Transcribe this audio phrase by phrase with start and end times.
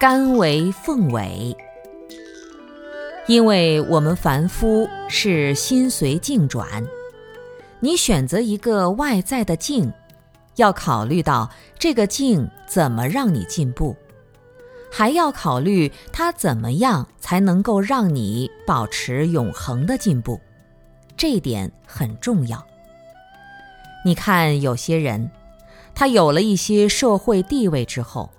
[0.00, 1.56] 甘为凤尾。
[3.26, 6.86] 因为我们凡夫是心随境转，
[7.80, 9.92] 你选择一个外在的境，
[10.54, 13.96] 要考虑到这个境怎么让你进步，
[14.88, 20.40] 还要考虑它怎么样才能够让你保持永恒的进步，
[21.16, 22.64] 这一点很重要。
[24.04, 25.28] 你看有些人，
[25.92, 28.30] 他有了一些社会地位之后。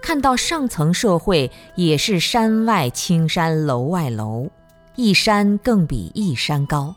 [0.00, 4.48] 看到上层社会也是山外青山楼外楼，
[4.96, 6.94] 一山更比一山高。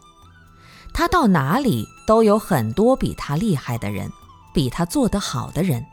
[0.93, 4.09] 他到哪里都有很多比他厉害的人，
[4.53, 5.85] 比他做得好的人。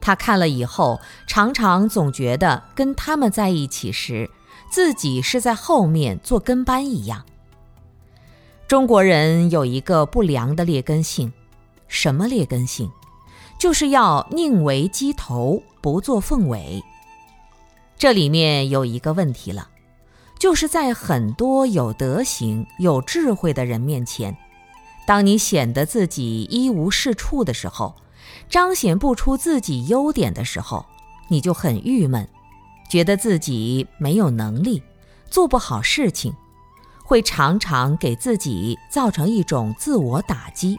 [0.00, 4.30] 他看了以后，常常总觉得跟他们在一起时，
[4.70, 7.24] 自己是在后面做跟班一样。
[8.68, 11.32] 中国人有一个不良的劣根性，
[11.88, 12.90] 什么劣根性？
[13.58, 16.82] 就是要宁为鸡头，不做凤尾。
[17.96, 19.68] 这里面有一个问题了，
[20.38, 24.36] 就是在很多有德行、有智慧的人面前，
[25.06, 27.94] 当你显得自己一无是处的时候，
[28.50, 30.84] 彰显不出自己优点的时候，
[31.28, 32.28] 你就很郁闷，
[32.90, 34.82] 觉得自己没有能力，
[35.30, 36.34] 做不好事情，
[37.02, 40.78] 会常常给自己造成一种自我打击。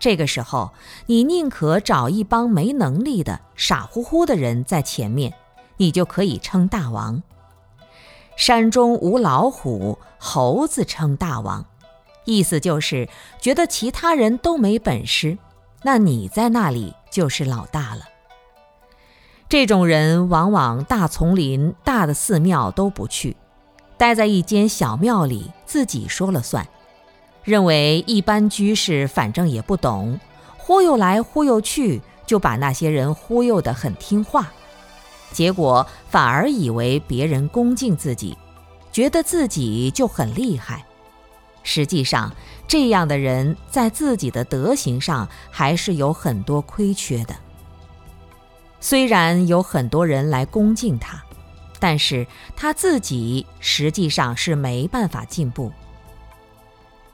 [0.00, 0.72] 这个时候，
[1.06, 5.34] 你宁可找一帮没能力的、傻乎乎的人在前面，
[5.76, 7.22] 你就可以称大王。
[8.34, 11.66] 山中无老虎，猴子称大王，
[12.24, 13.06] 意思就是
[13.38, 15.36] 觉得其他人都没本事，
[15.82, 18.04] 那你在那里就是老大了。
[19.50, 23.36] 这种人往往大丛林、大的寺庙都不去，
[23.98, 26.66] 待在一间小庙里，自己说了算。
[27.42, 30.20] 认为一般居士反正也不懂，
[30.56, 34.52] 忽悠来忽悠去，就把那些人忽悠得很听话，
[35.32, 38.36] 结果反而以为别人恭敬自己，
[38.92, 40.84] 觉得自己就很厉害。
[41.62, 42.32] 实际上，
[42.66, 47.34] 这样的人在自己的德行上还是有很多亏缺的。
[48.80, 51.22] 虽然有很多人来恭敬他，
[51.78, 55.70] 但是他自己实际上是没办法进步。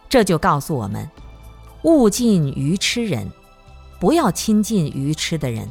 [0.09, 1.11] 这就告诉我们，
[1.83, 3.31] 勿近愚痴人，
[3.99, 5.69] 不要亲近愚痴的人。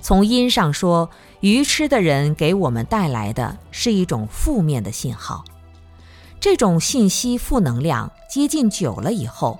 [0.00, 1.10] 从因上说，
[1.40, 5.44] 愚痴的人给我们带来的是一种负面的信号。
[6.40, 9.58] 这种信息负能量接近久了以后，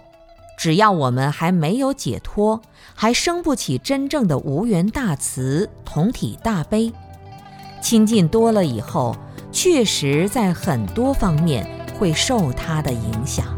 [0.56, 2.62] 只要我们还没有解脱，
[2.94, 6.92] 还生不起真正的无缘大慈、同体大悲，
[7.82, 9.16] 亲近多了以后，
[9.50, 11.68] 确实在很多方面
[11.98, 13.57] 会受它的影响。